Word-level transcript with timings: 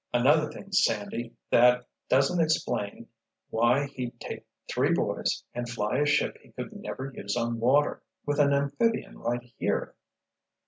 "Another 0.11 0.51
thing, 0.51 0.71
Sandy, 0.71 1.35
that 1.51 1.85
doesn't 2.09 2.41
explain 2.41 3.07
why 3.51 3.85
he'd 3.85 4.19
take 4.19 4.47
three 4.67 4.91
boys 4.93 5.43
and 5.53 5.69
fly 5.69 5.99
a 5.99 6.07
ship 6.07 6.37
he 6.41 6.49
could 6.53 6.73
never 6.73 7.13
use 7.15 7.37
on 7.37 7.59
water—with 7.59 8.39
an 8.39 8.51
amphibian 8.51 9.19
right 9.19 9.43
here." 9.59 9.93